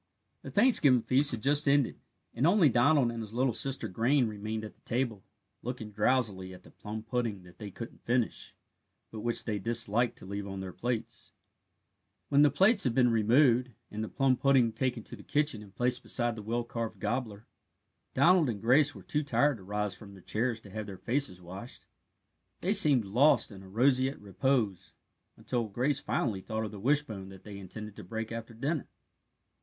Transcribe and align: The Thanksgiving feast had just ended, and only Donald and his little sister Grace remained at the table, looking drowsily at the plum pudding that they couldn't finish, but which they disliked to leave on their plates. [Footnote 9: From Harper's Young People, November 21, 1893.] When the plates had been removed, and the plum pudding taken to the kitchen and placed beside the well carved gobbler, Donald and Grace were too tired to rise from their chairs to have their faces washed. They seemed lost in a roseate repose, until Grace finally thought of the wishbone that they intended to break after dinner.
The 0.41 0.49
Thanksgiving 0.49 1.03
feast 1.03 1.29
had 1.29 1.43
just 1.43 1.67
ended, 1.69 1.99
and 2.33 2.47
only 2.47 2.69
Donald 2.69 3.11
and 3.11 3.21
his 3.21 3.35
little 3.35 3.53
sister 3.53 3.87
Grace 3.87 4.23
remained 4.23 4.63
at 4.65 4.73
the 4.73 4.81
table, 4.81 5.23
looking 5.61 5.91
drowsily 5.91 6.55
at 6.55 6.63
the 6.63 6.71
plum 6.71 7.03
pudding 7.03 7.43
that 7.43 7.59
they 7.59 7.69
couldn't 7.69 8.01
finish, 8.03 8.55
but 9.11 9.19
which 9.19 9.45
they 9.45 9.59
disliked 9.59 10.17
to 10.17 10.25
leave 10.25 10.47
on 10.47 10.59
their 10.59 10.73
plates. 10.73 11.33
[Footnote 12.31 12.37
9: 12.39 12.41
From 12.41 12.41
Harper's 12.41 12.41
Young 12.41 12.41
People, 12.41 12.41
November 12.41 12.41
21, 12.41 12.41
1893.] 12.41 12.41
When 12.41 12.41
the 12.41 12.57
plates 12.57 12.83
had 12.83 12.95
been 12.95 13.11
removed, 13.11 13.73
and 13.91 14.03
the 14.03 14.09
plum 14.09 14.37
pudding 14.37 14.71
taken 14.73 15.03
to 15.03 15.15
the 15.15 15.21
kitchen 15.21 15.61
and 15.61 15.75
placed 15.75 16.01
beside 16.01 16.35
the 16.35 16.41
well 16.41 16.63
carved 16.63 16.99
gobbler, 16.99 17.47
Donald 18.15 18.49
and 18.49 18.59
Grace 18.63 18.95
were 18.95 19.03
too 19.03 19.21
tired 19.23 19.57
to 19.57 19.63
rise 19.63 19.93
from 19.93 20.13
their 20.13 20.23
chairs 20.23 20.59
to 20.61 20.71
have 20.71 20.87
their 20.87 20.97
faces 20.97 21.39
washed. 21.39 21.85
They 22.61 22.73
seemed 22.73 23.05
lost 23.05 23.51
in 23.51 23.61
a 23.61 23.69
roseate 23.69 24.19
repose, 24.19 24.95
until 25.37 25.67
Grace 25.67 25.99
finally 25.99 26.41
thought 26.41 26.65
of 26.65 26.71
the 26.71 26.79
wishbone 26.79 27.29
that 27.29 27.43
they 27.43 27.59
intended 27.59 27.95
to 27.97 28.03
break 28.03 28.31
after 28.31 28.55
dinner. 28.55 28.87